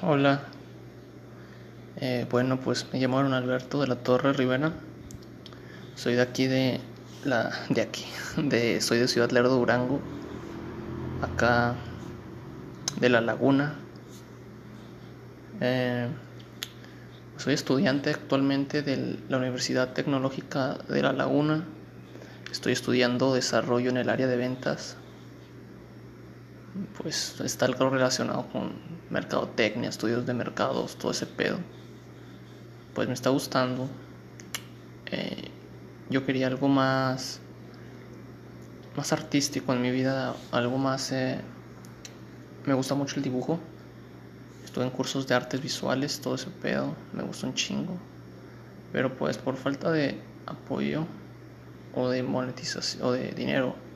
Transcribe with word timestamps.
Hola, 0.00 0.42
eh, 1.96 2.24
bueno 2.30 2.60
pues 2.60 2.86
me 2.92 3.00
llamo 3.00 3.18
Alberto 3.18 3.80
de 3.80 3.88
la 3.88 3.96
Torre 3.96 4.32
Rivera, 4.32 4.72
soy 5.96 6.14
de 6.14 6.22
aquí 6.22 6.46
de 6.46 6.78
la 7.24 7.50
de 7.68 7.82
aquí, 7.82 8.06
de 8.36 8.80
soy 8.80 9.00
de 9.00 9.08
Ciudad 9.08 9.28
Lerdo 9.32 9.56
Durango, 9.56 9.98
acá 11.20 11.74
de 13.00 13.08
la 13.08 13.20
Laguna. 13.20 13.74
Eh, 15.60 16.06
soy 17.36 17.54
estudiante 17.54 18.10
actualmente 18.10 18.82
de 18.82 19.18
la 19.28 19.38
Universidad 19.38 19.94
Tecnológica 19.94 20.78
de 20.88 21.02
la 21.02 21.12
Laguna. 21.12 21.64
Estoy 22.52 22.72
estudiando 22.72 23.34
desarrollo 23.34 23.90
en 23.90 23.96
el 23.96 24.10
área 24.10 24.28
de 24.28 24.36
ventas 24.36 24.96
pues 26.96 27.40
está 27.40 27.66
algo 27.66 27.90
relacionado 27.90 28.48
con 28.50 28.72
mercadotecnia, 29.10 29.88
estudios 29.88 30.26
de 30.26 30.34
mercados, 30.34 30.96
todo 30.96 31.10
ese 31.12 31.26
pedo. 31.26 31.58
Pues 32.94 33.08
me 33.08 33.14
está 33.14 33.30
gustando. 33.30 33.88
Eh, 35.06 35.50
yo 36.10 36.24
quería 36.24 36.46
algo 36.46 36.68
más, 36.68 37.40
más 38.96 39.12
artístico 39.12 39.72
en 39.72 39.82
mi 39.82 39.90
vida, 39.90 40.34
algo 40.52 40.78
más... 40.78 41.12
Eh, 41.12 41.40
me 42.66 42.74
gusta 42.74 42.94
mucho 42.94 43.16
el 43.16 43.22
dibujo. 43.22 43.58
Estuve 44.64 44.84
en 44.84 44.90
cursos 44.90 45.26
de 45.26 45.34
artes 45.34 45.62
visuales, 45.62 46.20
todo 46.20 46.34
ese 46.34 46.50
pedo, 46.50 46.94
me 47.12 47.22
gusta 47.22 47.46
un 47.46 47.54
chingo. 47.54 47.96
Pero 48.92 49.16
pues 49.16 49.38
por 49.38 49.56
falta 49.56 49.90
de 49.90 50.20
apoyo 50.46 51.06
o 51.94 52.08
de 52.08 52.22
monetización 52.22 53.02
o 53.02 53.12
de 53.12 53.32
dinero 53.32 53.87